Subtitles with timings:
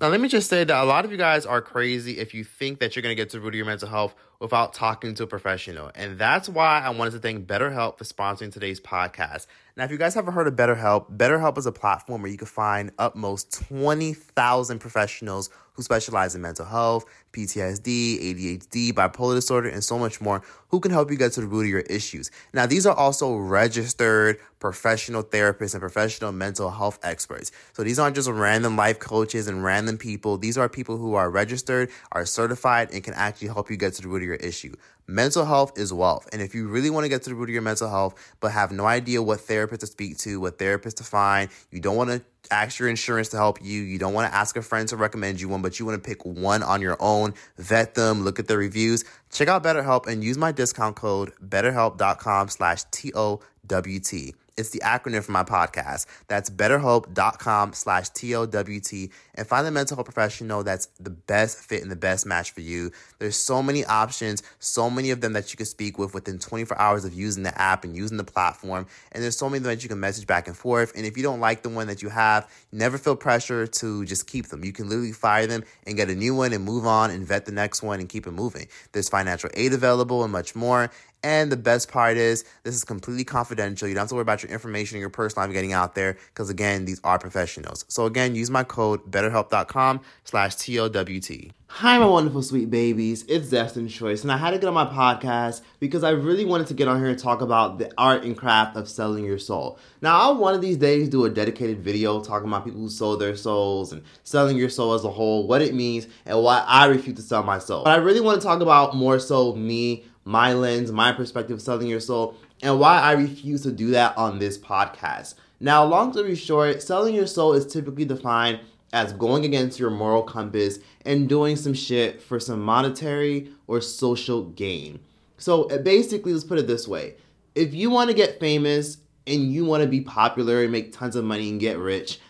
[0.00, 2.44] Now, let me just say that a lot of you guys are crazy if you
[2.44, 5.24] think that you're going to get to root of your mental health without talking to
[5.24, 5.90] a professional.
[5.92, 9.48] And that's why I wanted to thank BetterHelp for sponsoring today's podcast.
[9.76, 12.46] Now, if you guys haven't heard of BetterHelp, BetterHelp is a platform where you can
[12.46, 19.82] find up most 20,000 professionals who specialize in mental health, PTSD, ADHD, bipolar disorder, and
[19.82, 22.30] so much more, who can help you get to the root of your issues.
[22.52, 27.52] Now, these are also registered professional therapists and professional mental health experts.
[27.72, 30.36] So these aren't just random life coaches and random people.
[30.36, 34.02] These are people who are registered, are certified, and can actually help you get to
[34.02, 34.74] the root of your issue.
[35.10, 36.28] Mental health is wealth.
[36.32, 38.52] And if you really want to get to the root of your mental health, but
[38.52, 42.10] have no idea what therapist to speak to, what therapist to find, you don't want
[42.10, 43.82] to ask your insurance to help you.
[43.82, 46.06] You don't want to ask a friend to recommend you one, but you want to
[46.06, 47.17] pick one on your own,
[47.56, 49.04] vet them, look at the reviews.
[49.30, 54.34] Check out BetterHelp and use my discount code betterhelp.com slash T-O-W-T.
[54.58, 56.06] It's the acronym for my podcast.
[56.26, 61.92] That's betterhelp.com slash T-O-W-T and find the mental health professional that's the best fit and
[61.92, 62.90] the best match for you.
[63.20, 66.76] There's so many options, so many of them that you can speak with within 24
[66.76, 68.88] hours of using the app and using the platform.
[69.12, 70.92] And there's so many that you can message back and forth.
[70.96, 74.26] And if you don't like the one that you have, never feel pressure to just
[74.26, 74.64] keep them.
[74.64, 77.46] You can literally fire them and get a new one and move on and vet
[77.46, 78.66] the next one and keep it moving.
[78.90, 80.90] There's financial aid available and much more.
[81.22, 83.88] And the best part is, this is completely confidential.
[83.88, 86.16] You don't have to worry about your information and your personal life getting out there
[86.34, 87.84] because, again, these are professionals.
[87.88, 91.52] So, again, use my code betterhelp.com slash TOWT.
[91.70, 93.24] Hi, my wonderful sweet babies.
[93.28, 96.66] It's Destin Troyce, and I had to get on my podcast because I really wanted
[96.68, 99.78] to get on here and talk about the art and craft of selling your soul.
[100.00, 103.20] Now, I'll one of these days do a dedicated video talking about people who sold
[103.20, 106.86] their souls and selling your soul as a whole, what it means, and why I
[106.86, 107.84] refuse to sell my soul.
[107.84, 111.62] But I really want to talk about more so me my lens, my perspective of
[111.62, 115.34] selling your soul, and why I refuse to do that on this podcast.
[115.60, 118.60] Now, long story short, selling your soul is typically defined
[118.92, 124.44] as going against your moral compass and doing some shit for some monetary or social
[124.44, 125.00] gain.
[125.36, 127.14] So uh, basically, let's put it this way
[127.54, 131.16] if you want to get famous and you want to be popular and make tons
[131.16, 132.20] of money and get rich,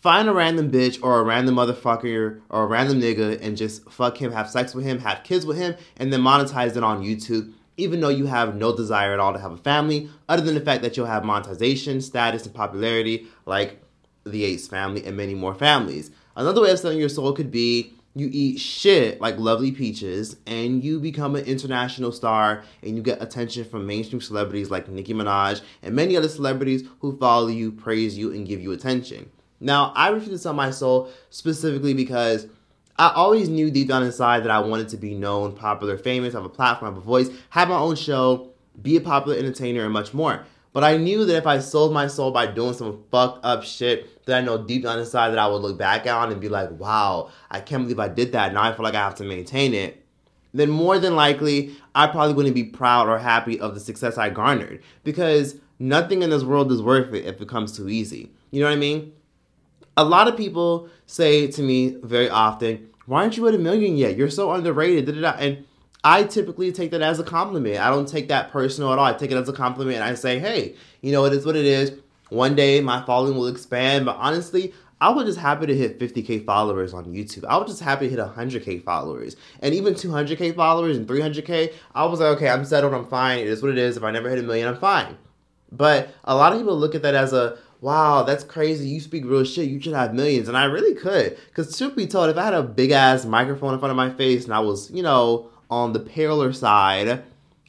[0.00, 4.16] find a random bitch or a random motherfucker or a random nigga and just fuck
[4.16, 7.52] him, have sex with him, have kids with him, and then monetize it on YouTube,
[7.76, 10.60] even though you have no desire at all to have a family, other than the
[10.60, 13.82] fact that you'll have monetization, status, and popularity like
[14.24, 16.10] the Ace family and many more families.
[16.34, 20.82] Another way of selling your soul could be you eat shit like lovely peaches and
[20.82, 25.60] you become an international star and you get attention from mainstream celebrities like Nicki Minaj
[25.82, 29.30] and many other celebrities who follow you, praise you, and give you attention.
[29.60, 32.46] Now, I refuse to sell my soul specifically because
[32.98, 36.44] I always knew deep down inside that I wanted to be known, popular, famous, have
[36.44, 40.14] a platform, have a voice, have my own show, be a popular entertainer, and much
[40.14, 40.44] more.
[40.72, 44.24] But I knew that if I sold my soul by doing some fucked up shit
[44.26, 46.70] that I know deep down inside that I would look back on and be like,
[46.72, 48.52] wow, I can't believe I did that.
[48.52, 50.04] Now I feel like I have to maintain it.
[50.52, 54.30] Then more than likely, I probably wouldn't be proud or happy of the success I
[54.30, 58.32] garnered because nothing in this world is worth it if it comes too easy.
[58.50, 59.12] You know what I mean?
[59.96, 63.96] A lot of people say to me very often, why aren't you at a million
[63.96, 64.16] yet?
[64.16, 65.06] You're so underrated.
[65.06, 65.38] Da-da-da.
[65.38, 65.64] And
[66.04, 67.78] I typically take that as a compliment.
[67.78, 69.04] I don't take that personal at all.
[69.04, 71.56] I take it as a compliment and I say, hey, you know, it is what
[71.56, 71.92] it is.
[72.28, 74.04] One day my following will expand.
[74.04, 77.44] But honestly, I was just happy to hit 50k followers on YouTube.
[77.44, 79.36] I was just happy to hit 100k followers.
[79.60, 83.40] And even 200k followers and 300k, I was like, okay, I'm settled, I'm fine.
[83.40, 83.96] It is what it is.
[83.96, 85.16] If I never hit a million, I'm fine.
[85.70, 88.88] But a lot of people look at that as a, wow, that's crazy.
[88.88, 89.68] You speak real shit.
[89.68, 90.48] You should have millions.
[90.48, 91.36] And I really could.
[91.48, 94.10] Because truth be told, if I had a big ass microphone in front of my
[94.10, 97.22] face and I was, you know, on the paler side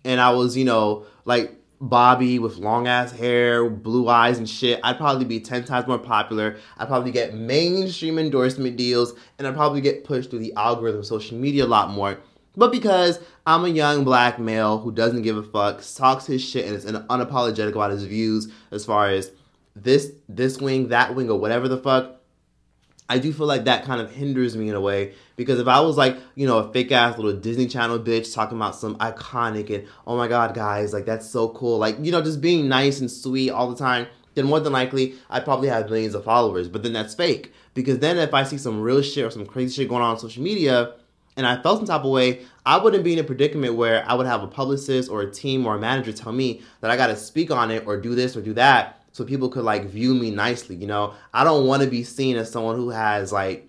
[0.05, 4.79] and I was, you know, like Bobby with long ass hair, blue eyes and shit,
[4.83, 6.57] I'd probably be 10 times more popular.
[6.77, 11.05] I'd probably get mainstream endorsement deals and I'd probably get pushed through the algorithm of
[11.05, 12.19] social media a lot more.
[12.55, 16.65] But because I'm a young black male who doesn't give a fuck, talks his shit
[16.65, 19.31] and is unapologetic about his views as far as
[19.83, 22.17] this this wing, that wing, or whatever the fuck,
[23.09, 25.13] I do feel like that kind of hinders me in a way.
[25.35, 28.57] Because if I was like, you know, a fake ass little Disney Channel bitch talking
[28.57, 32.21] about some iconic and oh my god, guys, like that's so cool, like you know,
[32.21, 35.89] just being nice and sweet all the time, then more than likely I'd probably have
[35.89, 36.67] millions of followers.
[36.67, 37.53] But then that's fake.
[37.73, 40.19] Because then if I see some real shit or some crazy shit going on on
[40.19, 40.95] social media
[41.37, 44.15] and I felt some type of way, I wouldn't be in a predicament where I
[44.15, 47.07] would have a publicist or a team or a manager tell me that I got
[47.07, 50.13] to speak on it or do this or do that so people could like view
[50.13, 50.75] me nicely.
[50.75, 53.67] You know, I don't want to be seen as someone who has like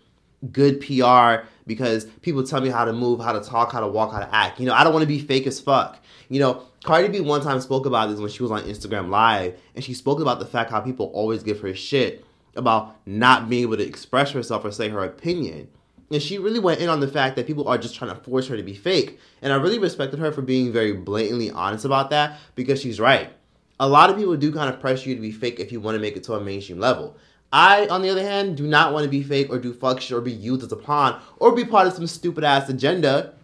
[0.53, 4.13] good PR because people tell me how to move, how to talk, how to walk,
[4.13, 4.61] how to act.
[4.61, 5.99] You know, I don't want to be fake as fuck.
[6.29, 9.59] You know, Cardi B one time spoke about this when she was on Instagram Live,
[9.75, 13.63] and she spoke about the fact how people always give her shit about not being
[13.63, 15.69] able to express herself or say her opinion.
[16.11, 18.49] And she really went in on the fact that people are just trying to force
[18.49, 19.19] her to be fake.
[19.41, 23.31] And I really respected her for being very blatantly honest about that because she's right.
[23.81, 25.95] A lot of people do kind of pressure you to be fake if you want
[25.95, 27.17] to make it to a mainstream level.
[27.53, 30.17] I, on the other hand, do not want to be fake or do fuck shit
[30.17, 33.35] or be used as a pawn or be part of some stupid ass agenda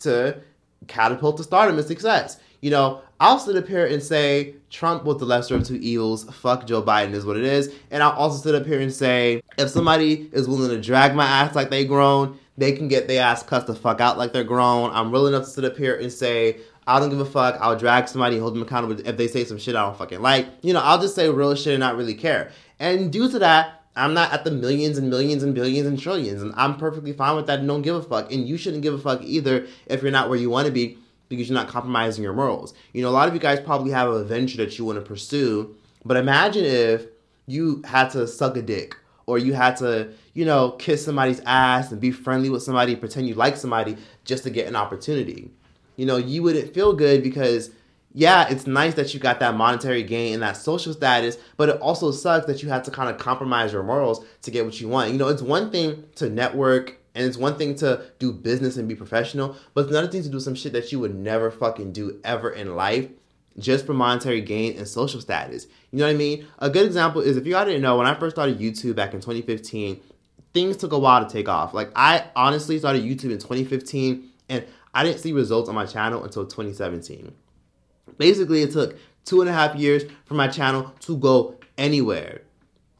[0.00, 0.40] to
[0.86, 2.38] catapult to stardom and success.
[2.60, 6.24] You know, I'll sit up here and say Trump was the lesser of two evils.
[6.24, 7.74] Fuck Joe Biden is what it is.
[7.90, 11.26] And I'll also sit up here and say if somebody is willing to drag my
[11.26, 14.44] ass like they grown, they can get their ass cussed the fuck out like they're
[14.44, 14.90] grown.
[14.92, 17.56] I'm real enough to sit up here and say I don't give a fuck.
[17.60, 20.46] I'll drag somebody, hold them accountable if they say some shit I don't fucking like.
[20.62, 22.50] You know, I'll just say real shit and not really care.
[22.78, 26.42] And due to that, I'm not at the millions and millions and billions and trillions.
[26.42, 28.30] And I'm perfectly fine with that and don't give a fuck.
[28.30, 30.98] And you shouldn't give a fuck either if you're not where you want to be
[31.28, 32.74] because you're not compromising your morals.
[32.92, 35.04] You know, a lot of you guys probably have a venture that you want to
[35.04, 35.74] pursue,
[36.04, 37.06] but imagine if
[37.46, 38.96] you had to suck a dick
[39.26, 43.26] or you had to, you know, kiss somebody's ass and be friendly with somebody, pretend
[43.26, 45.50] you like somebody just to get an opportunity.
[45.96, 47.70] You know, you wouldn't feel good because
[48.12, 51.80] yeah, it's nice that you got that monetary gain and that social status, but it
[51.82, 54.88] also sucks that you have to kind of compromise your morals to get what you
[54.88, 55.12] want.
[55.12, 58.88] You know, it's one thing to network and it's one thing to do business and
[58.88, 61.92] be professional, but it's another thing to do some shit that you would never fucking
[61.92, 63.08] do ever in life
[63.58, 65.66] just for monetary gain and social status.
[65.90, 66.46] You know what I mean?
[66.58, 69.14] A good example is if you guys didn't know, when I first started YouTube back
[69.14, 70.00] in 2015,
[70.52, 71.74] things took a while to take off.
[71.74, 74.64] Like I honestly started YouTube in 2015 and
[74.96, 77.30] I didn't see results on my channel until 2017.
[78.16, 78.96] Basically, it took
[79.26, 82.40] two and a half years for my channel to go anywhere.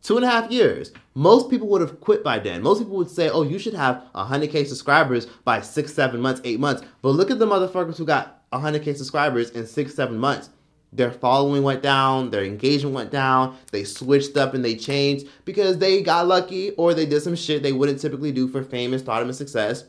[0.02, 0.92] Two and a half years.
[1.14, 2.62] Most people would have quit by then.
[2.62, 6.60] Most people would say, oh, you should have 100K subscribers by six, seven months, eight
[6.60, 6.82] months.
[7.00, 10.50] But look at the motherfuckers who got 100K subscribers in six, seven months.
[10.92, 15.78] Their following went down, their engagement went down, they switched up and they changed because
[15.78, 19.00] they got lucky or they did some shit they wouldn't typically do for fame and
[19.00, 19.84] stardom and success.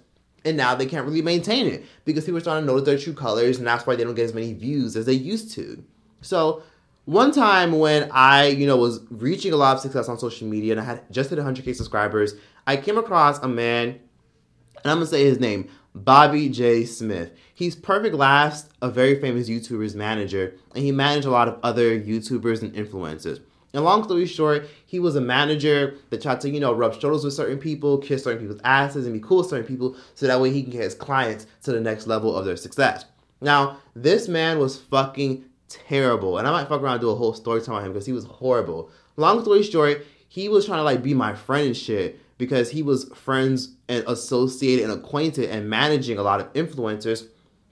[0.47, 3.13] And now they can't really maintain it because people are starting to notice their true
[3.13, 5.83] colors and that's why they don't get as many views as they used to.
[6.21, 6.63] So
[7.03, 10.71] one time when I, you know, was reaching a lot of success on social media
[10.71, 12.35] and I had just hit 100k subscribers,
[12.65, 16.85] I came across a man, and I'm gonna say his name, Bobby J.
[16.85, 17.31] Smith.
[17.53, 21.99] He's Perfect Laughs, a very famous YouTuber's manager, and he managed a lot of other
[21.99, 23.41] YouTubers and influencers.
[23.77, 27.23] And long story short, he was a manager that tried to, you know, rub shoulders
[27.23, 30.41] with certain people, kiss certain people's asses, and be cool with certain people so that
[30.41, 33.05] way he can get his clients to the next level of their success.
[33.39, 36.39] Now, this man was fucking terrible.
[36.39, 38.13] And I might fuck around and do a whole story time on him because he
[38.13, 38.89] was horrible.
[39.15, 42.81] Long story short, he was trying to like be my friend and shit because he
[42.81, 47.27] was friends and associated and acquainted and managing a lot of influencers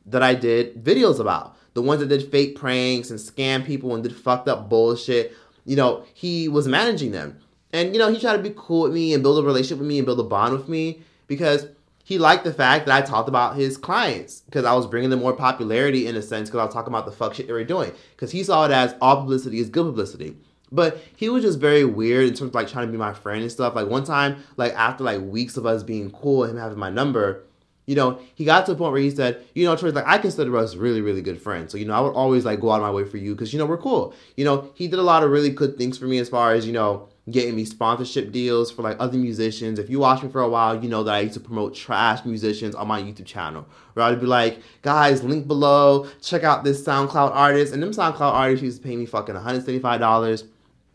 [0.06, 1.58] that I did videos about.
[1.74, 5.34] The ones that did fake pranks and scam people and did fucked up bullshit.
[5.66, 7.40] You know, he was managing them.
[7.74, 9.88] And, you know, he tried to be cool with me and build a relationship with
[9.88, 11.68] me and build a bond with me because
[12.06, 15.20] he liked the fact that I talked about his clients because I was bringing them
[15.20, 17.64] more popularity in a sense because I was talking about the fuck shit they were
[17.64, 20.38] doing because he saw it as all publicity is good publicity.
[20.72, 23.42] But he was just very weird in terms of like trying to be my friend
[23.42, 23.76] and stuff.
[23.76, 27.45] Like one time, like after like weeks of us being cool, him having my number,
[27.86, 30.18] you know, he got to a point where he said, you know, Troyce like, I
[30.18, 31.72] consider us really, really good friends.
[31.72, 33.54] So, you know, I would always like go out of my way for you because,
[33.54, 34.14] you know, we're cool.
[34.36, 36.66] You know, he did a lot of really good things for me as far as,
[36.66, 39.80] you know, getting me sponsorship deals for like other musicians.
[39.80, 42.26] If you watch me for a while, you know that I used to promote trash
[42.26, 43.68] musicians on my YouTube channel.
[43.94, 47.74] Where I'd be like, guys, link below, check out this SoundCloud artist.
[47.74, 50.44] And them SoundCloud artists used to pay me fucking $175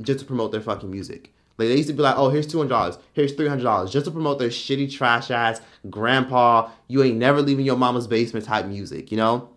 [0.02, 1.32] just to promote their fucking music.
[1.60, 3.92] Like they used to be like, oh, here's two hundred dollars, here's three hundred dollars,
[3.92, 8.46] just to promote their shitty trash ass grandpa, you ain't never leaving your mama's basement
[8.46, 9.50] type music, you know?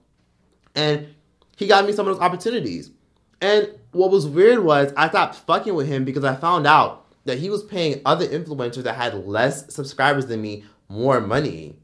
[0.76, 1.08] And
[1.56, 2.92] he got me some of those opportunities.
[3.42, 7.40] And what was weird was I stopped fucking with him because I found out that
[7.40, 11.78] he was paying other influencers that had less subscribers than me more money.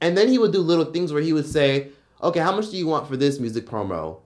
[0.00, 1.88] And then he would do little things where he would say,
[2.22, 4.20] okay, how much do you want for this music promo?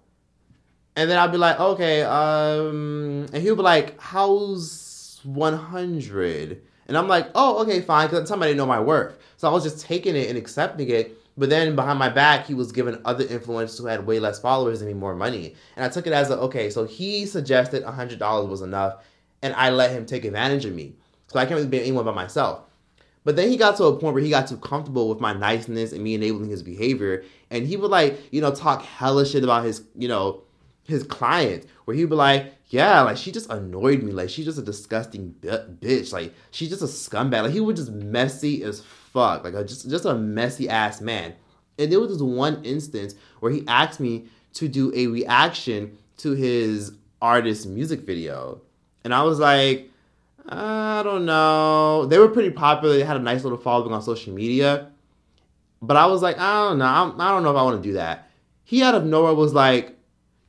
[0.94, 4.83] And then I'd be like, okay, um, and he would be like, how's
[5.24, 6.62] 100?
[6.86, 9.18] And I'm like, oh, okay, fine, because somebody know my worth.
[9.36, 11.18] So I was just taking it and accepting it.
[11.36, 14.78] But then behind my back, he was giving other influencers who had way less followers
[14.78, 15.54] than me more money.
[15.76, 19.04] And I took it as a, okay, so he suggested $100 was enough,
[19.42, 20.94] and I let him take advantage of me.
[21.26, 22.60] So I can't really be anyone but myself.
[23.24, 25.92] But then he got to a point where he got too comfortable with my niceness
[25.92, 27.24] and me enabling his behavior.
[27.50, 30.42] And he would like, you know, talk hella shit about his, you know,
[30.84, 34.12] his client, where he'd be like, yeah, like she just annoyed me.
[34.12, 36.12] Like she's just a disgusting bitch.
[36.12, 37.42] Like she's just a scumbag.
[37.42, 41.34] Like he was just messy as fuck, like a, just just a messy ass man.
[41.78, 46.32] And there was this one instance where he asked me to do a reaction to
[46.32, 48.60] his artist music video,
[49.02, 49.90] and I was like,
[50.48, 52.06] I don't know.
[52.06, 52.96] They were pretty popular.
[52.96, 54.90] They had a nice little following on social media.
[55.80, 56.86] But I was like, I don't know.
[56.86, 58.30] I'm, I do not know if I want to do that.
[58.64, 59.93] He out of nowhere was like,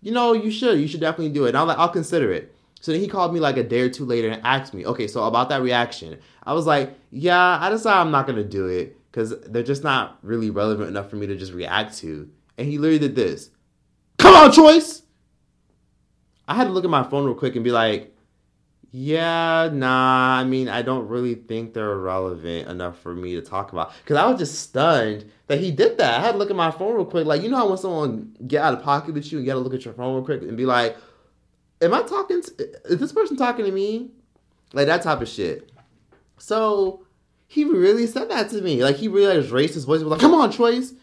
[0.06, 0.80] you know, you should.
[0.80, 1.50] You should definitely do it.
[1.50, 2.56] And I was like, I'll consider it.
[2.80, 5.08] So then he called me like a day or two later and asked me, okay,
[5.08, 6.20] so about that reaction.
[6.44, 10.20] I was like, yeah, I decided I'm not to do it because they're just not
[10.22, 12.30] really relevant enough for me to just react to.
[12.56, 13.50] And he literally did this.
[14.20, 15.02] Come on, Troyce!
[16.48, 18.15] I had to look at my phone real quick and be like,
[18.98, 20.38] yeah, nah.
[20.40, 23.92] I mean, I don't really think they're relevant enough for me to talk about.
[24.02, 26.22] Because I was just stunned that he did that.
[26.22, 27.26] I had to look at my phone real quick.
[27.26, 29.58] Like, you know how when someone get out of pocket with you and you got
[29.58, 30.96] to look at your phone real quick and be like,
[31.82, 32.42] am I talking?
[32.42, 34.12] To, is this person talking to me?
[34.72, 35.70] Like that type of shit.
[36.38, 37.06] So
[37.48, 38.82] he really said that to me.
[38.82, 40.02] Like he realized his voice.
[40.02, 40.94] Was like, "Come on, Troyce!"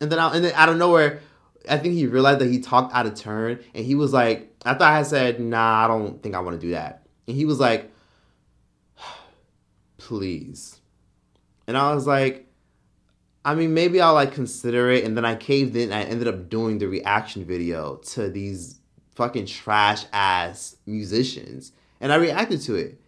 [0.00, 1.20] And then, I, and then out of nowhere,
[1.68, 4.72] I think he realized that he talked out of turn, and he was like, "I
[4.72, 7.60] thought I said, nah, I don't think I want to do that." And he was
[7.60, 7.92] like,
[9.98, 10.80] please.
[11.66, 12.46] And I was like,
[13.44, 15.04] I mean, maybe I'll like consider it.
[15.04, 15.92] And then I caved in.
[15.92, 18.80] I ended up doing the reaction video to these
[19.14, 21.72] fucking trash ass musicians.
[22.00, 22.98] And I reacted to it.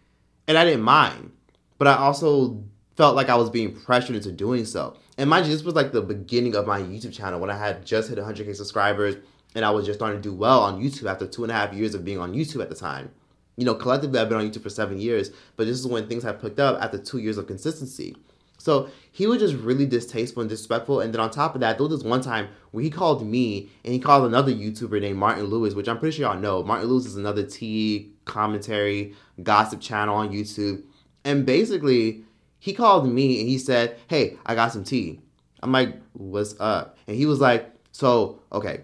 [0.47, 1.31] And I didn't mind.
[1.79, 2.63] But I also
[2.95, 4.95] felt like I was being pressured into doing so.
[5.17, 7.85] And mind you, this was like the beginning of my YouTube channel when I had
[7.85, 9.15] just hit 100k subscribers
[9.55, 11.73] and I was just starting to do well on YouTube after two and a half
[11.73, 13.11] years of being on YouTube at the time
[13.61, 16.23] you know, collectively I've been on YouTube for seven years, but this is when things
[16.23, 18.17] have picked up after two years of consistency.
[18.57, 20.99] So he was just really distasteful and disrespectful.
[20.99, 23.69] And then on top of that, there was this one time where he called me
[23.85, 26.63] and he called another YouTuber named Martin Lewis, which I'm pretty sure y'all know.
[26.63, 29.13] Martin Lewis is another tea commentary
[29.43, 30.81] gossip channel on YouTube.
[31.23, 32.23] And basically,
[32.57, 35.19] he called me and he said, Hey, I got some tea.
[35.61, 36.97] I'm like, What's up?
[37.05, 38.81] And he was like, So, okay,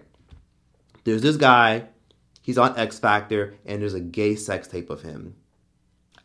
[1.04, 1.88] there's this guy
[2.48, 5.36] He's on X Factor, and there's a gay sex tape of him.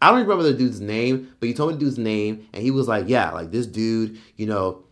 [0.00, 2.71] I don't remember the dude's name, but he told me the dude's name, and he
[2.71, 4.85] was like, "Yeah, like this dude, you know,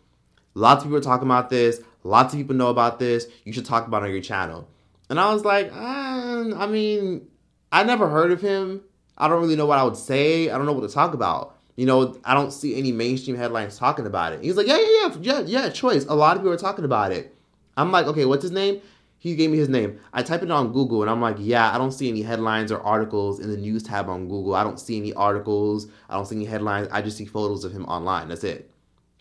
[0.54, 1.80] lots of people are talking about this.
[2.02, 3.28] Lots of people know about this.
[3.44, 4.68] You should talk about it on your channel."
[5.08, 7.28] And I was like, uh, "I mean,
[7.70, 8.80] I never heard of him.
[9.16, 10.50] I don't really know what I would say.
[10.50, 13.78] I don't know what to talk about." You know, I don't see any mainstream headlines
[13.78, 14.42] talking about it.
[14.42, 16.06] He's like, yeah, yeah, yeah, yeah, yeah, Troyce.
[16.08, 17.36] A lot of people are talking about it.
[17.76, 18.82] I'm like, okay, what's his name?
[19.20, 20.00] He gave me his name.
[20.14, 22.80] I type it on Google and I'm like, yeah, I don't see any headlines or
[22.80, 24.54] articles in the news tab on Google.
[24.54, 25.88] I don't see any articles.
[26.08, 26.88] I don't see any headlines.
[26.90, 28.28] I just see photos of him online.
[28.28, 28.70] That's it.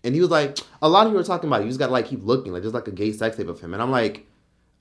[0.06, 1.66] And he was like, a lot of people are talking about it.
[1.66, 2.54] You just gotta like keep looking.
[2.54, 3.74] Like there's like a gay sex tape of him.
[3.74, 4.26] And I'm like,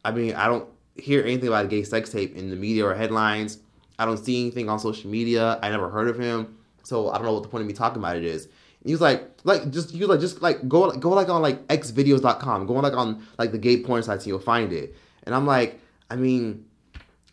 [0.05, 2.95] I mean, I don't hear anything about a gay sex tape in the media or
[2.95, 3.59] headlines.
[3.99, 5.59] I don't see anything on social media.
[5.61, 6.57] I never heard of him.
[6.85, 8.47] So I don't know what the point of me talking about it is.
[8.85, 12.67] He was like, like just you like just like go go like on like xvideos.com,
[12.67, 14.95] go on like on like the gay porn sites and you'll find it.
[15.29, 16.65] And I'm like, I mean,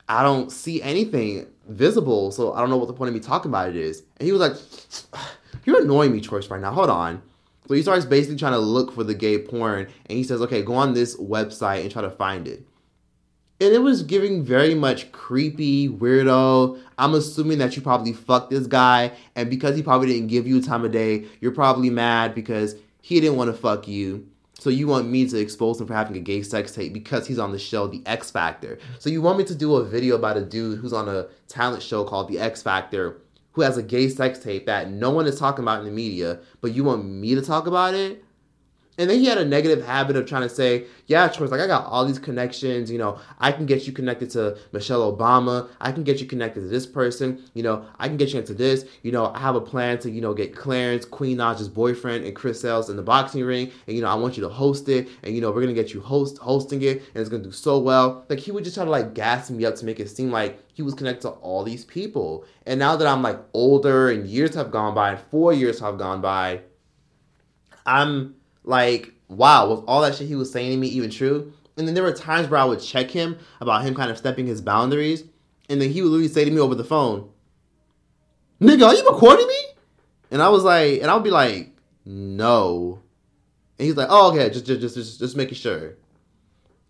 [0.09, 3.49] I don't see anything visible, so I don't know what the point of me talking
[3.49, 4.03] about it is.
[4.17, 5.23] And he was like,
[5.65, 6.73] You're annoying me, Troyce, right now.
[6.73, 7.21] Hold on.
[7.69, 10.61] So he starts basically trying to look for the gay porn, and he says, Okay,
[10.61, 12.67] go on this website and try to find it.
[13.61, 16.77] And it was giving very much creepy, weirdo.
[16.97, 20.61] I'm assuming that you probably fucked this guy, and because he probably didn't give you
[20.61, 24.27] time of day, you're probably mad because he didn't want to fuck you.
[24.65, 27.37] So you want me to expose him for having a gay sex tape because he's
[27.37, 28.79] on the show The X Factor.
[28.97, 31.83] So you want me to do a video about a dude who's on a talent
[31.83, 35.37] show called The X Factor who has a gay sex tape that no one is
[35.37, 38.24] talking about in the media, but you want me to talk about it?
[38.97, 41.67] And then he had a negative habit of trying to say, yeah, Troyce like, I
[41.67, 42.89] got all these connections.
[42.89, 45.67] You know, I can get you connected to Michelle Obama.
[45.81, 47.43] I can get you connected to this person.
[47.53, 48.85] You know, I can get you into this.
[49.03, 52.33] You know, I have a plan to, you know, get Clarence, Queen Naija's boyfriend, and
[52.33, 53.69] Chris Sails in the boxing ring.
[53.85, 55.09] And, you know, I want you to host it.
[55.23, 57.03] And, you know, we're to get you host hosting it.
[57.13, 58.25] And it's to do so well.
[58.29, 60.57] Like, he would just try to, like, gas me up to make it seem like
[60.73, 62.45] he was connected to all these people.
[62.65, 65.97] And now that I'm, like, older and years have gone by and four years have
[65.97, 66.61] gone by,
[67.85, 68.35] I'm
[68.65, 71.53] like, wow, was all that shit he was saying to me even true?
[71.77, 74.47] And then there were times where I would check him about him kind of stepping
[74.47, 75.23] his boundaries,
[75.69, 77.29] and then he would literally say to me over the phone,
[78.61, 79.61] "Nigga, are you recording me?"
[80.31, 82.99] And I was like, and I would be like, "No,"
[83.77, 85.95] and he's like, "Oh, okay, just just just just, just making sure."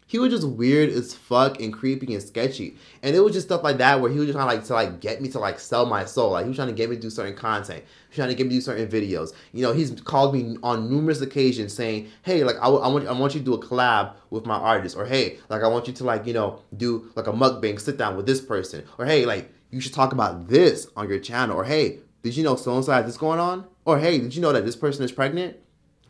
[0.08, 2.78] He was just weird as fuck and creepy and sketchy.
[3.02, 4.74] And it was just stuff like that where he was just trying to like to
[4.74, 6.32] like get me to like sell my soul.
[6.32, 7.84] Like he was trying to get me to do certain content.
[7.84, 9.34] He was trying to get me to do certain videos.
[9.52, 13.14] You know, he's called me on numerous occasions saying, "Hey, like I, I want I
[13.14, 15.94] want you to do a collab with my artist," or "Hey, like I want you
[15.94, 19.26] to like you know do like a mukbang sit down with this person," or "Hey,
[19.26, 22.76] like you should talk about this on your channel," or "Hey, did you know so
[22.76, 25.58] and so this going on?" or "Hey, did you know that this person is pregnant?"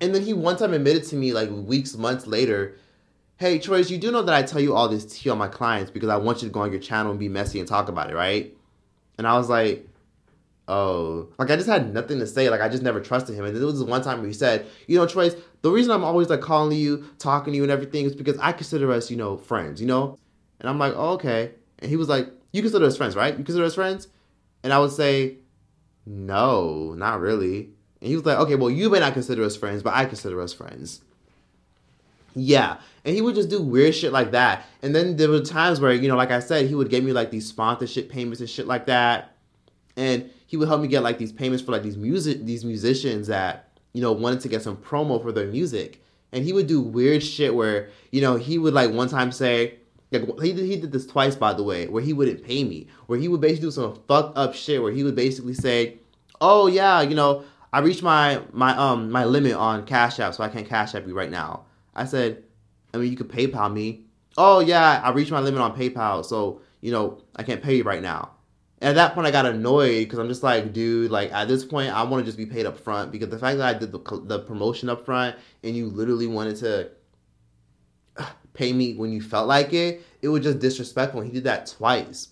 [0.02, 2.76] And then he one time admitted to me like weeks, months later
[3.38, 5.92] hey Troyce, you do know that I tell you all this tea on my clients
[5.92, 8.10] because I want you to go on your channel and be messy and talk about
[8.10, 8.56] it, right?
[9.18, 9.88] And I was like,
[10.68, 12.50] oh, like I just had nothing to say.
[12.50, 13.46] Like I just never trusted him.
[13.46, 16.30] And there was one time where he said, you know, Troyce, the reason I'm always
[16.30, 19.38] like calling you, talking to you, and everything is because I consider us, you know,
[19.38, 19.82] friends.
[19.82, 20.18] You know,
[20.60, 21.52] and I'm like, oh, okay.
[21.80, 23.38] And he was like, you consider us friends, right?
[23.38, 24.08] You consider us friends?
[24.64, 25.38] And I would say,
[26.06, 27.70] no, not really.
[28.02, 30.42] And he was like, okay, well, you may not consider us friends, but I consider
[30.42, 31.02] us friends.
[32.36, 32.78] Yeah.
[33.06, 34.66] And he would just do weird shit like that.
[34.82, 37.14] And then there were times where, you know, like I said, he would give me
[37.14, 39.36] like these sponsorship payments and shit like that.
[39.96, 43.28] And he would help me get like these payments for like these music these musicians
[43.28, 46.04] that, you know, wanted to get some promo for their music.
[46.32, 49.76] And he would do weird shit where, you know, he would like one time say,
[50.12, 52.88] like he did, he did this twice by the way, where he wouldn't pay me,
[53.06, 55.98] where he would basically do some fucked up shit where he would basically say,
[56.42, 60.44] "Oh yeah, you know, I reached my my um my limit on Cash App, so
[60.44, 62.44] I can't Cash App you right now." I said,
[62.96, 64.06] I mean, you could PayPal me.
[64.38, 67.84] Oh yeah, I reached my limit on PayPal, so you know I can't pay you
[67.84, 68.32] right now.
[68.80, 71.64] And at that point, I got annoyed because I'm just like, dude, like at this
[71.66, 73.92] point, I want to just be paid up front because the fact that I did
[73.92, 76.92] the the promotion up front and you literally wanted to
[78.54, 81.22] pay me when you felt like it, it was just disrespectful.
[81.22, 82.30] He did that twice.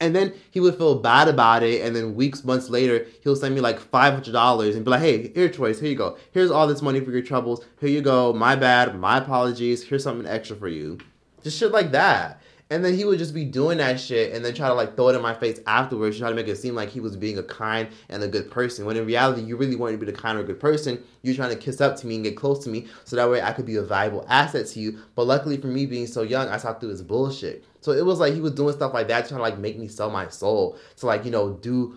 [0.00, 1.82] And then he would feel bad about it.
[1.82, 5.48] And then weeks, months later, he'll send me like $500 and be like, hey, here,
[5.48, 6.16] Troyce, here you go.
[6.32, 7.64] Here's all this money for your troubles.
[7.80, 8.32] Here you go.
[8.32, 8.98] My bad.
[8.98, 9.82] My apologies.
[9.82, 10.98] Here's something extra for you.
[11.42, 12.40] Just shit like that.
[12.70, 15.08] And then he would just be doing that shit and then try to like throw
[15.08, 17.42] it in my face afterwards, try to make it seem like he was being a
[17.42, 18.84] kind and a good person.
[18.84, 21.02] When in reality, you really wanted to be the kind or good person.
[21.22, 23.40] You're trying to kiss up to me and get close to me so that way
[23.40, 24.98] I could be a valuable asset to you.
[25.14, 27.64] But luckily for me being so young, I saw through his bullshit.
[27.80, 29.88] So it was like he was doing stuff like that, trying to like make me
[29.88, 30.78] sell my soul.
[30.96, 31.96] To like, you know, do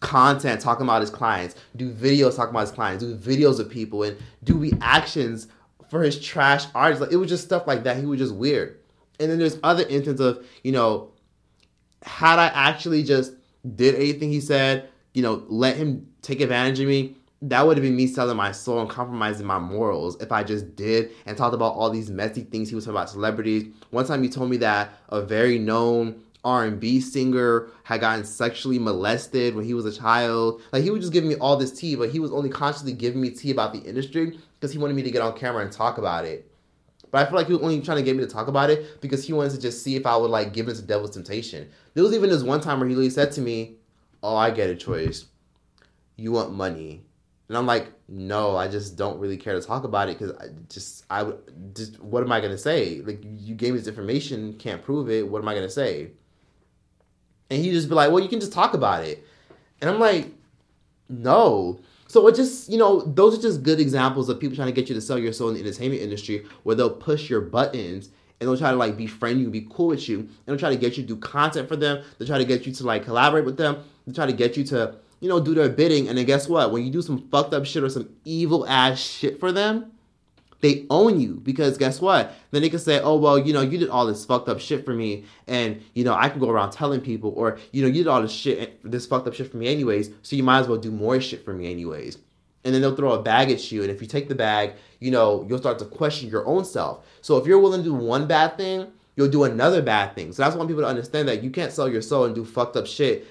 [0.00, 4.02] content talking about his clients, do videos talking about his clients, do videos of people,
[4.02, 5.48] and do reactions
[5.88, 7.00] for his trash artists.
[7.02, 7.96] Like it was just stuff like that.
[7.96, 8.78] He was just weird.
[9.20, 11.12] And then there's other instances of, you know,
[12.02, 13.32] had I actually just
[13.76, 17.82] did anything he said, you know, let him take advantage of me, that would have
[17.82, 21.54] been me selling my soul and compromising my morals if I just did and talked
[21.54, 23.66] about all these messy things he was talking about celebrities.
[23.90, 29.56] One time he told me that a very known R&B singer had gotten sexually molested
[29.56, 30.62] when he was a child.
[30.72, 33.20] Like he was just giving me all this tea, but he was only constantly giving
[33.20, 35.98] me tea about the industry because he wanted me to get on camera and talk
[35.98, 36.48] about it.
[37.10, 39.00] But I feel like he was only trying to get me to talk about it
[39.00, 41.68] because he wanted to just see if I would like give in to devil's temptation.
[41.94, 43.76] There was even this one time where he literally said to me,
[44.22, 45.26] "Oh, I get a choice.
[46.16, 47.04] You want money."
[47.52, 50.46] And I'm like, no, I just don't really care to talk about it because I
[50.70, 51.32] just, I
[51.74, 53.02] just, what am I gonna say?
[53.02, 55.28] Like, you gave me this information, can't prove it.
[55.28, 56.12] What am I gonna say?
[57.50, 59.26] And he just be like, well, you can just talk about it.
[59.82, 60.32] And I'm like,
[61.10, 61.78] no.
[62.08, 64.88] So it just, you know, those are just good examples of people trying to get
[64.88, 68.08] you to sell your soul in the entertainment industry where they'll push your buttons
[68.40, 70.76] and they'll try to like befriend you, be cool with you, and they'll try to
[70.76, 72.02] get you to do content for them.
[72.16, 73.84] They'll try to get you to like collaborate with them.
[74.06, 76.08] They'll try to get you to, you know, do their bidding.
[76.08, 76.72] And then guess what?
[76.72, 79.92] When you do some fucked up shit or some evil ass shit for them,
[80.60, 82.34] they own you because guess what?
[82.50, 84.84] Then they can say, oh, well, you know, you did all this fucked up shit
[84.84, 85.24] for me.
[85.46, 88.20] And, you know, I can go around telling people, or, you know, you did all
[88.20, 90.10] this shit, this fucked up shit for me anyways.
[90.22, 92.18] So you might as well do more shit for me anyways.
[92.64, 93.82] And then they'll throw a bag at you.
[93.82, 97.06] And if you take the bag, you know, you'll start to question your own self.
[97.20, 100.32] So if you're willing to do one bad thing, you'll do another bad thing.
[100.32, 102.76] So that's why people to understand that you can't sell your soul and do fucked
[102.76, 103.26] up shit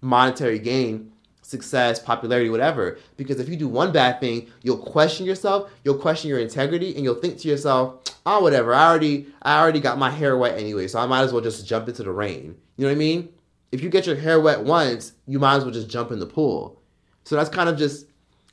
[0.00, 1.12] monetary gain
[1.46, 2.98] success, popularity, whatever.
[3.16, 7.04] Because if you do one bad thing, you'll question yourself, you'll question your integrity, and
[7.04, 10.88] you'll think to yourself, oh whatever, I already I already got my hair wet anyway,
[10.88, 12.56] so I might as well just jump into the rain.
[12.76, 13.28] You know what I mean?
[13.72, 16.26] If you get your hair wet once, you might as well just jump in the
[16.26, 16.80] pool.
[17.24, 18.06] So that's kind of just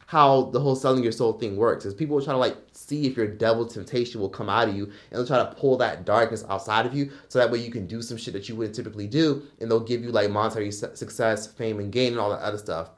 [0.05, 3.05] how the whole selling your soul thing works is people will try to like see
[3.05, 6.05] if your devil temptation will come out of you and they'll try to pull that
[6.05, 8.75] darkness outside of you so that way you can do some shit that you wouldn't
[8.75, 12.41] typically do and they'll give you like monetary success fame and gain and all that
[12.41, 12.89] other stuff.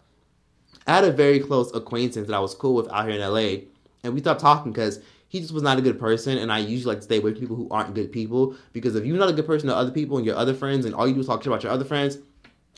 [0.87, 3.59] I had a very close acquaintance that i was cool with out here in la
[4.03, 6.93] and we stopped talking because he just was not a good person and i usually
[6.93, 9.33] like to stay away from people who aren't good people because if you're not a
[9.33, 11.41] good person to other people and your other friends and all you do is talk
[11.41, 12.17] shit about your other friends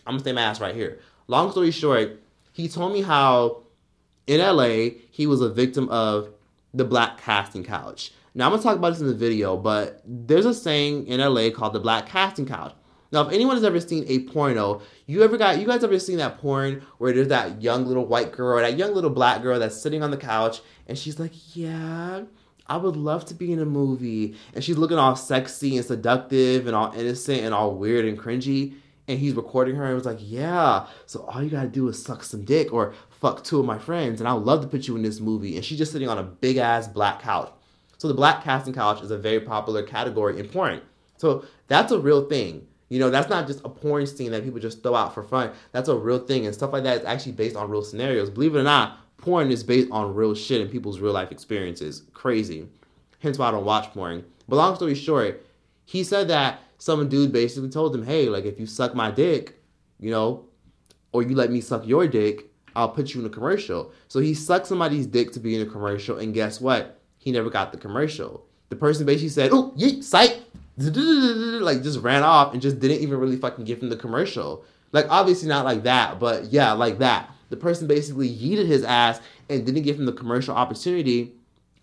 [0.06, 1.00] i'm gonna stay my ass right here.
[1.28, 2.22] Long story short
[2.54, 3.64] he told me how
[4.26, 6.30] in LA, he was a victim of
[6.74, 8.12] the black casting couch.
[8.36, 11.50] Now I'm gonna talk about this in the video, but there's a saying in LA
[11.50, 12.74] called the black casting couch.
[13.12, 16.18] Now, if anyone has ever seen a porno, you ever got you guys ever seen
[16.18, 19.60] that porn where there's that young little white girl or that young little black girl
[19.60, 22.24] that's sitting on the couch and she's like, Yeah,
[22.68, 24.36] I would love to be in a movie.
[24.54, 28.76] And she's looking all sexy and seductive and all innocent and all weird and cringy.
[29.08, 32.24] And he's recording her and was like, Yeah, so all you gotta do is suck
[32.24, 34.96] some dick or fuck two of my friends, and I would love to put you
[34.96, 35.56] in this movie.
[35.56, 37.52] And she's just sitting on a big ass black couch.
[37.98, 40.82] So the black casting couch is a very popular category in porn.
[41.18, 42.68] So that's a real thing.
[42.90, 45.52] You know, that's not just a porn scene that people just throw out for fun.
[45.72, 48.30] That's a real thing, and stuff like that is actually based on real scenarios.
[48.30, 52.04] Believe it or not, porn is based on real shit and people's real life experiences.
[52.14, 52.68] Crazy.
[53.20, 54.24] Hence why I don't watch porn.
[54.48, 55.46] But long story short,
[55.86, 59.60] he said that some dude basically told him, hey, like if you suck my dick,
[60.00, 60.46] you know,
[61.12, 63.92] or you let me suck your dick, I'll put you in a commercial.
[64.08, 67.00] So he sucked somebody's dick to be in a commercial, and guess what?
[67.18, 68.46] He never got the commercial.
[68.70, 70.38] The person basically said, oh, yeet, psych,
[70.78, 74.64] like just ran off and just didn't even really fucking give him the commercial.
[74.92, 77.32] Like obviously not like that, but yeah, like that.
[77.50, 81.32] The person basically yeeted his ass and didn't give him the commercial opportunity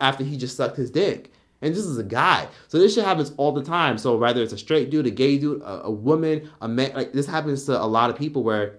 [0.01, 1.33] after he just sucked his dick.
[1.61, 2.47] And this is a guy.
[2.69, 3.99] So this shit happens all the time.
[3.99, 7.13] So whether it's a straight dude, a gay dude, a, a woman, a man, like
[7.13, 8.77] this happens to a lot of people where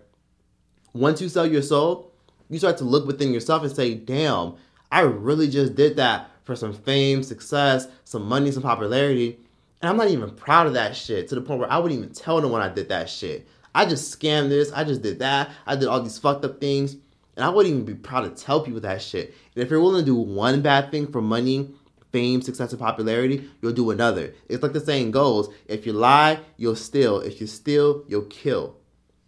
[0.96, 2.12] once you sell your soul,
[2.50, 4.56] you start to look within yourself and say, damn,
[4.92, 9.38] I really just did that for some fame, success, some money, some popularity.
[9.82, 12.14] And I'm not even proud of that shit to the point where I wouldn't even
[12.14, 13.46] tell them when I did that shit.
[13.74, 16.96] I just scammed this, I just did that, I did all these fucked up things.
[17.36, 19.36] And I wouldn't even be proud to tell people that shit.
[19.54, 21.72] And if you're willing to do one bad thing for money,
[22.14, 24.34] fame, success, and popularity, you'll do another.
[24.48, 27.20] It's like the saying goes if you lie, you'll steal.
[27.20, 28.78] If you steal, you'll kill.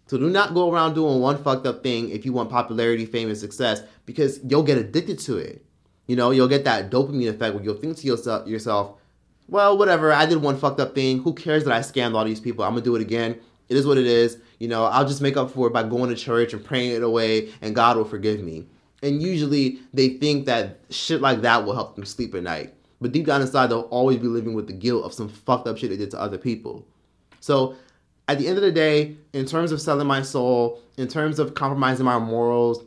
[0.07, 3.27] So do not go around doing one fucked up thing if you want popularity, fame,
[3.27, 5.63] and success because you'll get addicted to it.
[6.07, 8.97] You know, you'll get that dopamine effect where you'll think to yourself, yourself,
[9.49, 11.19] well, whatever, I did one fucked up thing.
[11.19, 12.63] Who cares that I scammed all these people?
[12.63, 13.37] I'm gonna do it again.
[13.69, 14.37] It is what it is.
[14.59, 17.03] You know, I'll just make up for it by going to church and praying it
[17.03, 18.65] away, and God will forgive me.
[19.03, 22.73] And usually they think that shit like that will help them sleep at night.
[22.99, 25.77] But deep down inside, they'll always be living with the guilt of some fucked up
[25.77, 26.87] shit they did to other people.
[27.39, 27.75] So
[28.27, 31.53] at the end of the day, in terms of selling my soul, in terms of
[31.53, 32.83] compromising my morals,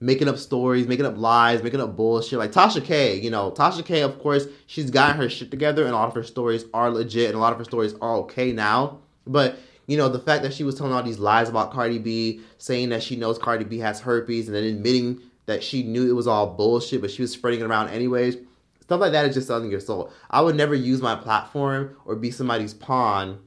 [0.00, 3.84] making up stories, making up lies, making up bullshit, like Tasha K, you know, Tasha
[3.84, 6.90] K, of course, she's gotten her shit together and a lot of her stories are
[6.90, 9.00] legit and a lot of her stories are okay now.
[9.26, 12.42] But you know, the fact that she was telling all these lies about Cardi B,
[12.58, 16.12] saying that she knows Cardi B has herpes, and then admitting that she knew it
[16.12, 18.36] was all bullshit, but she was spreading it around anyways.
[18.82, 20.12] Stuff like that is just selling your soul.
[20.30, 23.38] I would never use my platform or be somebody's pawn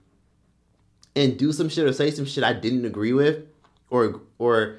[1.15, 3.45] and do some shit or say some shit I didn't agree with
[3.89, 4.77] or or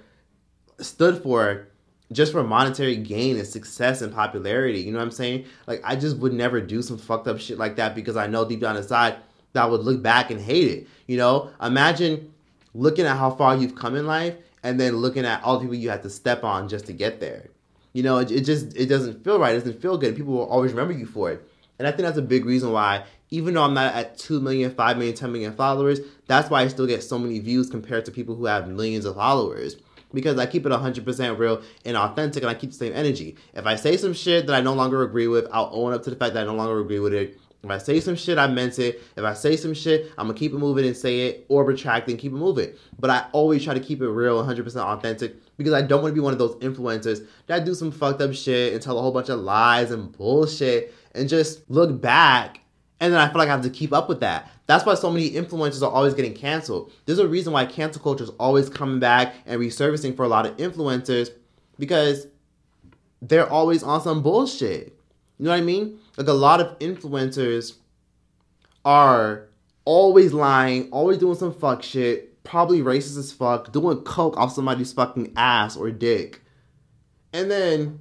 [0.78, 1.68] stood for
[2.12, 4.80] just for monetary gain and success and popularity.
[4.80, 5.44] You know what I'm saying?
[5.66, 8.44] Like I just would never do some fucked up shit like that because I know
[8.44, 9.16] deep down inside
[9.52, 10.88] that I would look back and hate it.
[11.06, 12.32] You know, imagine
[12.74, 15.76] looking at how far you've come in life and then looking at all the people
[15.76, 17.48] you had to step on just to get there.
[17.92, 19.54] You know, it, it just it doesn't feel right.
[19.54, 20.16] It doesn't feel good.
[20.16, 21.46] People will always remember you for it.
[21.78, 24.70] And I think that's a big reason why, even though I'm not at 2 million,
[24.70, 28.10] 5 million, 10 million followers, that's why I still get so many views compared to
[28.12, 29.76] people who have millions of followers.
[30.12, 33.36] Because I keep it 100% real and authentic and I keep the same energy.
[33.54, 36.10] If I say some shit that I no longer agree with, I'll own up to
[36.10, 37.40] the fact that I no longer agree with it.
[37.64, 39.00] If I say some shit, I meant it.
[39.16, 42.08] If I say some shit, I'm gonna keep it moving and say it, or retract
[42.08, 42.72] and keep it moving.
[42.98, 46.14] But I always try to keep it real, 100% authentic, because I don't want to
[46.14, 49.12] be one of those influencers that do some fucked up shit and tell a whole
[49.12, 52.61] bunch of lies and bullshit and just look back
[53.02, 54.48] and then I feel like I have to keep up with that.
[54.66, 56.92] That's why so many influencers are always getting canceled.
[57.04, 60.46] There's a reason why cancel culture is always coming back and resurfacing for a lot
[60.46, 61.30] of influencers
[61.80, 62.28] because
[63.20, 64.96] they're always on some bullshit.
[65.38, 65.98] You know what I mean?
[66.16, 67.74] Like a lot of influencers
[68.84, 69.48] are
[69.84, 74.92] always lying, always doing some fuck shit, probably racist as fuck, doing coke off somebody's
[74.92, 76.40] fucking ass or dick.
[77.32, 77.98] And then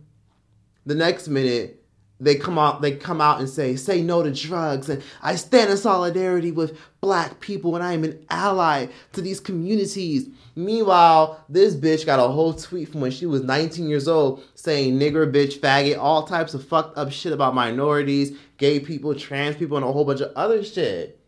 [0.86, 1.81] the next minute
[2.22, 5.72] they come out they come out and say say no to drugs and I stand
[5.72, 10.30] in solidarity with black people and I am an ally to these communities.
[10.56, 15.00] Meanwhile, this bitch got a whole tweet from when she was 19 years old saying
[15.00, 19.78] nigger, bitch, faggot, all types of fucked up shit about minorities, gay people, trans people,
[19.78, 21.20] and a whole bunch of other shit.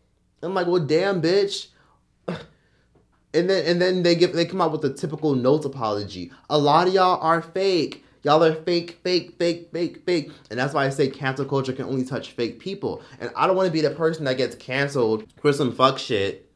[0.42, 1.68] I'm like, well, damn, bitch.
[3.36, 6.30] And then and then they give they come out with the typical notes apology.
[6.48, 8.03] A lot of y'all are fake.
[8.24, 10.30] Y'all are fake, fake, fake, fake, fake.
[10.50, 13.02] And that's why I say cancel culture can only touch fake people.
[13.20, 16.50] And I don't want to be the person that gets canceled for some fuck shit.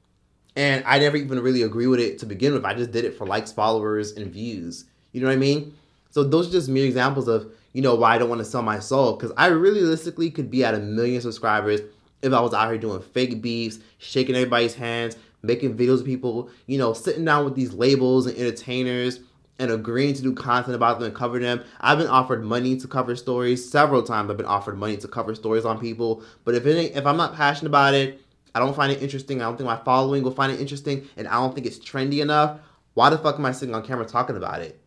[0.56, 2.64] And I never even really agree with it to begin with.
[2.64, 4.86] I just did it for likes, followers, and views.
[5.12, 5.76] You know what I mean?
[6.10, 8.62] So those are just mere examples of, you know, why I don't want to sell
[8.62, 9.16] my soul.
[9.16, 11.82] Because I realistically could be at a million subscribers
[12.22, 16.48] if I was out here doing fake beefs, shaking everybody's hands, making videos of people,
[16.66, 19.20] you know, sitting down with these labels and entertainers
[19.58, 21.62] and agreeing to do content about them and cover them.
[21.80, 24.30] I've been offered money to cover stories several times.
[24.30, 27.34] I've been offered money to cover stories on people, but if it if I'm not
[27.34, 28.20] passionate about it,
[28.54, 29.40] I don't find it interesting.
[29.40, 32.20] I don't think my following will find it interesting, and I don't think it's trendy
[32.20, 32.60] enough.
[32.94, 34.80] Why the fuck am I sitting on camera talking about it?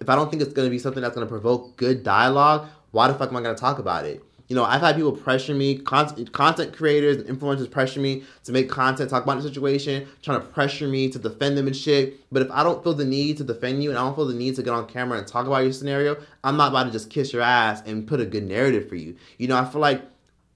[0.00, 3.14] If I don't think it's gonna be something that's gonna provoke good dialogue, why the
[3.14, 4.24] fuck am I gonna talk about it?
[4.50, 8.68] You know, I've had people pressure me, content, creators and influencers pressure me to make
[8.68, 12.18] content, talk about the situation, trying to pressure me to defend them and shit.
[12.32, 14.34] But if I don't feel the need to defend you and I don't feel the
[14.34, 17.10] need to get on camera and talk about your scenario, I'm not about to just
[17.10, 19.14] kiss your ass and put a good narrative for you.
[19.38, 20.02] You know, I feel like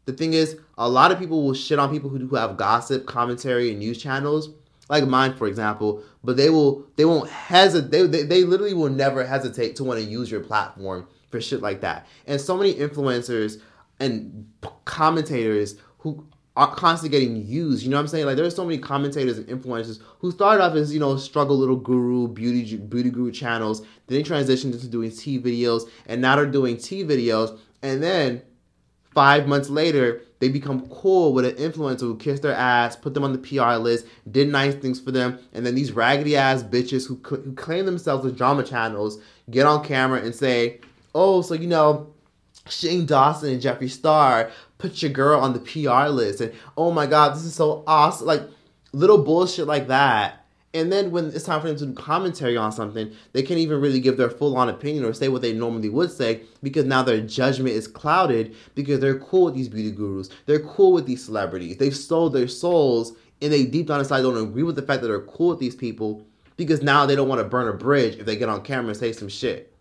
[0.07, 3.07] the thing is, a lot of people will shit on people who, who have gossip,
[3.07, 4.51] commentary, and news channels,
[4.89, 6.03] like mine, for example.
[6.25, 7.93] But they will, they won't hesitate.
[7.93, 11.63] They, they, they literally will never hesitate to want to use your platform for shit
[11.63, 12.09] like that.
[12.27, 13.61] And so many influencers
[14.01, 14.47] and
[14.85, 16.27] commentators who
[16.57, 17.83] are constantly getting used.
[17.83, 18.27] You know what I'm saying?
[18.27, 21.77] Like there's so many commentators and influencers who started off as you know struggle little
[21.77, 23.81] guru beauty beauty guru channels.
[24.07, 27.59] Then they transitioned into doing tea videos, and now they're doing tea videos.
[27.83, 28.43] And then
[29.13, 33.25] five months later, they become cool with an influencer who kissed their ass, put them
[33.25, 37.07] on the PR list, did nice things for them, and then these raggedy ass bitches
[37.07, 39.19] who, who claim themselves as drama channels
[39.51, 40.81] get on camera and say,
[41.15, 42.14] "Oh, so you know."
[42.69, 47.07] Shane Dawson and Jeffree Star put your girl on the PR list, and oh my
[47.07, 48.27] god, this is so awesome!
[48.27, 48.43] Like
[48.93, 50.41] little bullshit like that.
[50.73, 53.81] And then when it's time for them to do commentary on something, they can't even
[53.81, 57.01] really give their full on opinion or say what they normally would say because now
[57.01, 60.31] their judgment is clouded because they're cool with these beauty gurus.
[60.47, 61.77] They're cool with these celebrities.
[61.77, 65.09] They've sold their souls and they deep down inside don't agree with the fact that
[65.09, 68.27] they're cool with these people because now they don't want to burn a bridge if
[68.27, 69.74] they get on camera and say some shit.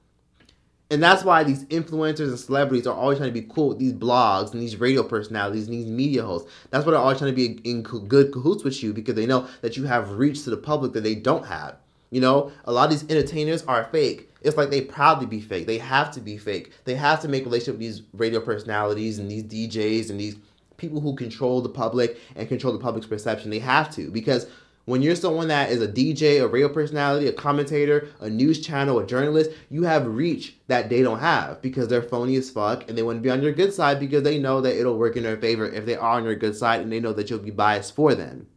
[0.94, 3.94] And that's why these influencers and celebrities are always trying to be cool with these
[3.94, 6.48] blogs and these radio personalities and these media hosts.
[6.70, 9.48] That's why they're always trying to be in good cahoots with you because they know
[9.62, 11.78] that you have reach to the public that they don't have.
[12.12, 14.30] You know, a lot of these entertainers are fake.
[14.42, 15.66] It's like they proudly be fake.
[15.66, 16.72] They have to be fake.
[16.86, 20.36] They have to make relationship with these radio personalities and these DJs and these
[20.78, 23.50] people who control the public and control the public's perception.
[23.50, 24.46] They have to because
[24.86, 29.00] when you're someone that is a DJ, a radio personality, a commentator, a news channel,
[29.00, 32.98] a journalist, you have reach that they don't have because they're phony as fuck and
[32.98, 35.24] they want to be on your good side because they know that it'll work in
[35.24, 37.52] their favor if they are on your good side and they know that you'll be
[37.52, 38.48] biased for them.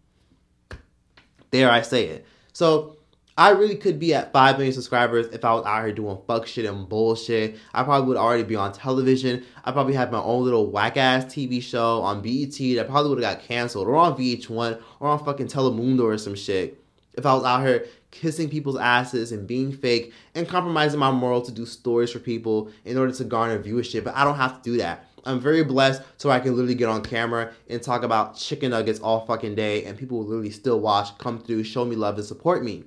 [1.53, 2.27] There I say it.
[2.53, 2.96] So
[3.39, 6.47] I really could be at 5 million subscribers if I was out here doing fuck
[6.47, 7.59] shit and bullshit.
[7.75, 9.45] I probably would already be on television.
[9.63, 13.23] I probably have my own little whack ass TV show on BET that probably would
[13.23, 16.83] have got canceled or on VH1 or on fucking Telemundo or some shit.
[17.13, 21.43] If I was out here kissing people's asses and being fake and compromising my moral
[21.43, 24.71] to do stories for people in order to garner viewership, but I don't have to
[24.71, 25.05] do that.
[25.27, 29.01] I'm very blessed so I can literally get on camera and talk about chicken nuggets
[29.01, 32.25] all fucking day and people will literally still watch, come through, show me love and
[32.25, 32.85] support me.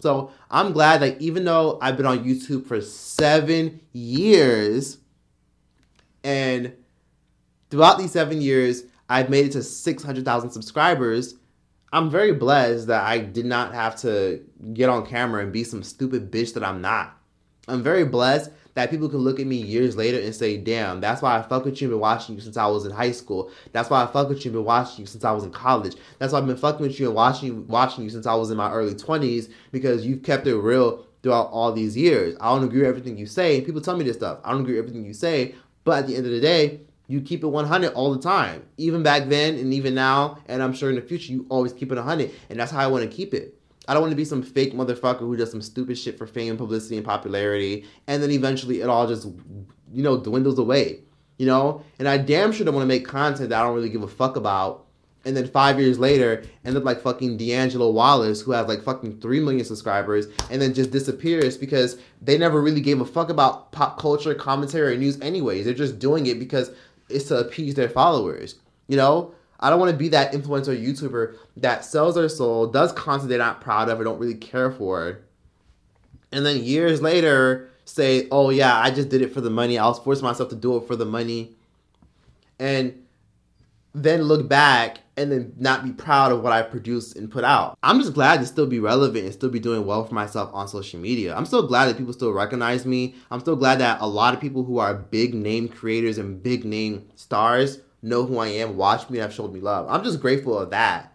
[0.00, 4.98] So I'm glad that even though I've been on YouTube for seven years,
[6.22, 6.72] and
[7.70, 11.34] throughout these seven years, I've made it to 600,000 subscribers.
[11.92, 15.82] I'm very blessed that I did not have to get on camera and be some
[15.82, 17.16] stupid bitch that I'm not.
[17.66, 21.20] I'm very blessed that people can look at me years later and say, damn, that's
[21.20, 23.50] why I fuck with you and been watching you since I was in high school.
[23.72, 25.96] That's why I fuck with you and been watching you since I was in college.
[26.20, 28.56] That's why I've been fucking with you and watching watching you since I was in
[28.56, 32.36] my early 20s because you've kept it real throughout all these years.
[32.40, 33.60] I don't agree with everything you say.
[33.62, 34.38] People tell me this stuff.
[34.44, 37.20] I don't agree with everything you say, but at the end of the day, you
[37.20, 38.64] keep it 100 all the time.
[38.76, 41.90] Even back then and even now, and I'm sure in the future, you always keep
[41.90, 42.30] it 100.
[42.48, 43.57] And that's how I want to keep it.
[43.88, 46.58] I don't want to be some fake motherfucker who does some stupid shit for fame,
[46.58, 49.26] publicity, and popularity, and then eventually it all just,
[49.92, 51.00] you know, dwindles away.
[51.38, 53.88] You know, and I damn sure don't want to make content that I don't really
[53.88, 54.86] give a fuck about,
[55.24, 59.20] and then five years later end up like fucking D'Angelo Wallace, who has like fucking
[59.20, 63.70] three million subscribers, and then just disappears because they never really gave a fuck about
[63.72, 65.20] pop culture, commentary, or news.
[65.20, 66.72] Anyways, they're just doing it because
[67.08, 68.56] it's to appease their followers.
[68.88, 72.92] You know, I don't want to be that influencer YouTuber that sells their soul, does
[72.92, 75.20] content they're not proud of or don't really care for,
[76.30, 79.78] and then years later say, "Oh yeah, I just did it for the money.
[79.78, 81.56] I was forcing myself to do it for the money,"
[82.58, 82.94] and
[83.94, 87.76] then look back and then not be proud of what I produced and put out.
[87.82, 90.68] I'm just glad to still be relevant and still be doing well for myself on
[90.68, 91.34] social media.
[91.34, 93.16] I'm still glad that people still recognize me.
[93.30, 96.64] I'm still glad that a lot of people who are big name creators and big
[96.64, 99.86] name stars know who I am, watch me, and have showed me love.
[99.88, 101.12] I'm just grateful of that.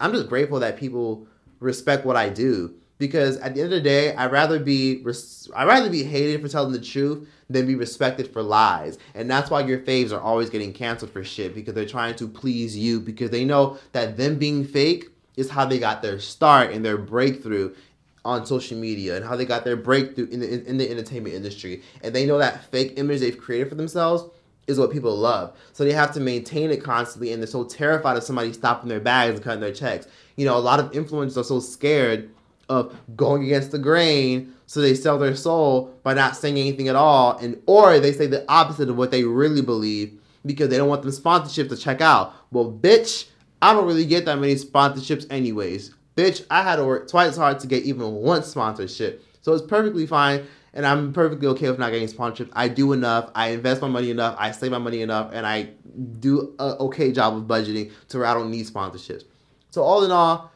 [0.00, 1.26] I'm just grateful that people
[1.60, 5.50] respect what I do because at the end of the day, I'd rather be res-
[5.54, 8.98] I'd rather be hated for telling the truth than be respected for lies.
[9.14, 12.28] And that's why your faves are always getting canceled for shit because they're trying to
[12.28, 16.72] please you because they know that them being fake is how they got their start
[16.72, 17.74] and their breakthrough
[18.24, 21.82] on social media and how they got their breakthrough in the in the entertainment industry.
[22.02, 24.24] And they know that fake image they've created for themselves
[24.66, 25.56] is what people love.
[25.72, 29.00] So they have to maintain it constantly and they're so terrified of somebody stopping their
[29.00, 30.06] bags and cutting their checks.
[30.36, 32.30] You know, a lot of influencers are so scared
[32.68, 36.96] of going against the grain, so they sell their soul by not saying anything at
[36.96, 40.88] all, and or they say the opposite of what they really believe because they don't
[40.88, 42.34] want them sponsorships to check out.
[42.50, 43.28] Well, bitch,
[43.62, 45.94] I don't really get that many sponsorships anyways.
[46.16, 49.22] Bitch, I had to work twice as hard to get even one sponsorship.
[49.42, 50.46] So it's perfectly fine
[50.76, 52.50] and I'm perfectly okay with not getting sponsorships.
[52.52, 55.70] I do enough, I invest my money enough, I save my money enough, and I
[56.20, 59.24] do a okay job of budgeting to where I don't need sponsorships.
[59.70, 60.52] So all in all,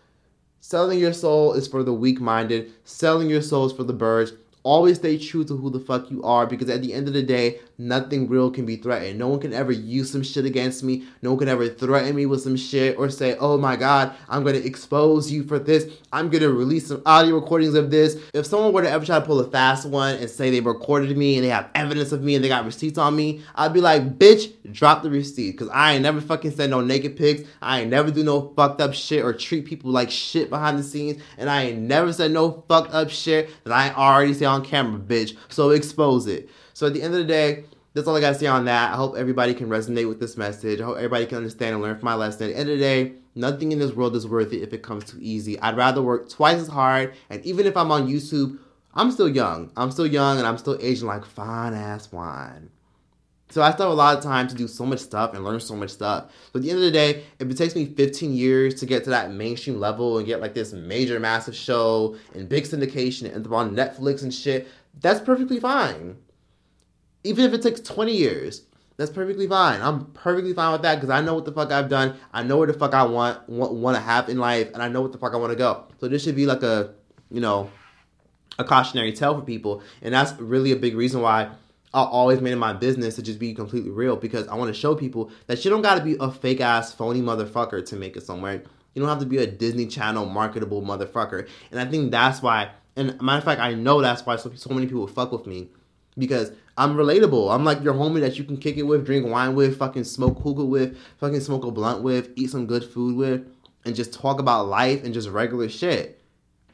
[0.61, 2.71] selling your soul is for the weak-minded.
[2.85, 4.35] Selling your soul is for the birds.
[4.63, 7.23] Always stay true to who the fuck you are because at the end of the
[7.23, 9.19] day, nothing real can be threatened.
[9.19, 11.05] No one can ever use some shit against me.
[11.23, 14.45] No one can ever threaten me with some shit or say, oh my god, I'm
[14.45, 15.87] gonna expose you for this.
[16.13, 18.19] I'm gonna release some audio recordings of this.
[18.35, 21.17] If someone were to ever try to pull a fast one and say they recorded
[21.17, 23.81] me and they have evidence of me and they got receipts on me, I'd be
[23.81, 25.57] like, bitch, drop the receipt.
[25.59, 27.49] Cause I ain't never fucking send no naked pics.
[27.63, 30.83] I ain't never do no fucked up shit or treat people like shit behind the
[30.83, 31.23] scenes.
[31.39, 35.01] And I ain't never said no fucked up shit that I already say on camera,
[35.01, 35.37] bitch.
[35.49, 36.49] So expose it.
[36.81, 38.95] So at the end of the day, that's all I gotta say on that.
[38.95, 40.81] I hope everybody can resonate with this message.
[40.81, 42.47] I hope everybody can understand and learn from my lesson.
[42.47, 44.83] At the end of the day, nothing in this world is worth it if it
[44.83, 45.61] comes too easy.
[45.61, 48.61] I'd rather work twice as hard, and even if I'm on YouTube,
[48.95, 49.71] I'm still young.
[49.77, 52.71] I'm still young, and I'm still aging like fine ass wine.
[53.51, 55.61] So I still have a lot of time to do so much stuff and learn
[55.61, 56.33] so much stuff.
[56.51, 59.05] So at the end of the day, if it takes me 15 years to get
[59.05, 63.47] to that mainstream level and get like this major massive show and big syndication and
[63.49, 64.67] on Netflix and shit,
[64.99, 66.17] that's perfectly fine.
[67.25, 68.63] Even if it takes 20 years,
[69.01, 69.81] that's perfectly fine.
[69.81, 72.19] I'm perfectly fine with that because I know what the fuck I've done.
[72.35, 74.89] I know where the fuck I want want, want to have in life, and I
[74.89, 75.87] know what the fuck I want to go.
[76.01, 76.93] So this should be like a,
[77.31, 77.71] you know,
[78.59, 81.51] a cautionary tale for people, and that's really a big reason why
[81.95, 84.79] I always made it my business to just be completely real because I want to
[84.79, 88.19] show people that you don't got to be a fake ass phony motherfucker to make
[88.19, 88.63] it somewhere.
[88.93, 92.73] You don't have to be a Disney Channel marketable motherfucker, and I think that's why.
[92.97, 95.71] And matter of fact, I know that's why so, so many people fuck with me
[96.21, 97.53] because I'm relatable.
[97.53, 100.39] I'm like your homie that you can kick it with, drink wine with, fucking smoke
[100.41, 103.47] hookah with, fucking smoke a blunt with, eat some good food with,
[103.85, 106.23] and just talk about life and just regular shit.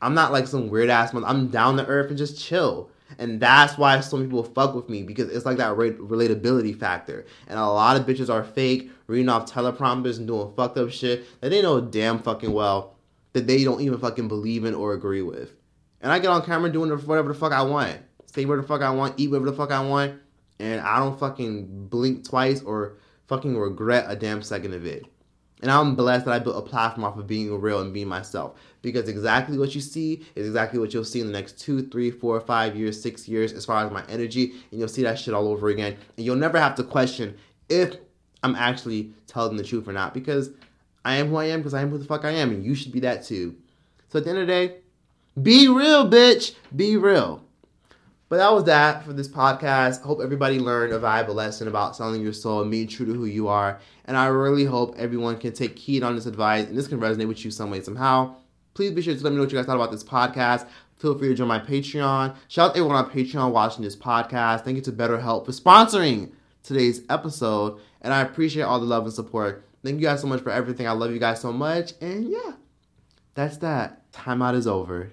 [0.02, 1.24] I'm not like some weird ass man.
[1.24, 2.90] I'm down to earth and just chill.
[3.18, 7.24] And that's why some people fuck with me because it's like that relatability factor.
[7.46, 11.24] And a lot of bitches are fake, reading off teleprompters and doing fucked up shit
[11.40, 12.96] that they know damn fucking well
[13.32, 15.52] that they don't even fucking believe in or agree with.
[16.00, 17.98] And I get on camera doing whatever the fuck I want
[18.36, 20.20] say where the fuck I want, eat whatever the fuck I want,
[20.60, 25.06] and I don't fucking blink twice or fucking regret a damn second of it.
[25.62, 28.60] And I'm blessed that I built a platform off of being real and being myself.
[28.82, 32.10] Because exactly what you see is exactly what you'll see in the next two, three,
[32.10, 34.52] four, five years, six years, as far as my energy.
[34.70, 35.96] And you'll see that shit all over again.
[36.16, 37.38] And you'll never have to question
[37.70, 37.96] if
[38.42, 40.12] I'm actually telling the truth or not.
[40.12, 40.50] Because
[41.06, 42.50] I am who I am, because I am who the fuck I am.
[42.50, 43.56] And you should be that too.
[44.10, 44.76] So at the end of the day,
[45.42, 46.54] be real, bitch.
[46.76, 47.45] Be real.
[48.28, 50.02] But that was that for this podcast.
[50.02, 53.14] I hope everybody learned a valuable lesson about selling your soul and being true to
[53.14, 53.78] who you are.
[54.04, 57.28] And I really hope everyone can take heed on this advice and this can resonate
[57.28, 58.34] with you some way, somehow.
[58.74, 60.66] Please be sure to let me know what you guys thought about this podcast.
[60.96, 62.34] Feel free to join my Patreon.
[62.48, 64.64] Shout out to everyone on Patreon watching this podcast.
[64.64, 67.78] Thank you to BetterHelp for sponsoring today's episode.
[68.02, 69.64] And I appreciate all the love and support.
[69.84, 70.88] Thank you guys so much for everything.
[70.88, 71.92] I love you guys so much.
[72.00, 72.54] And yeah,
[73.34, 74.10] that's that.
[74.12, 75.12] Timeout is over.